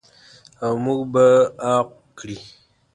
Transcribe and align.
او 0.63 0.71
موږ 0.83 0.99
به 1.13 1.25
عاق 1.65 1.87
کړي. 2.19 2.37